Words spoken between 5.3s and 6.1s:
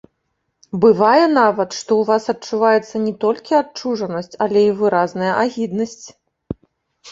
агіднасць.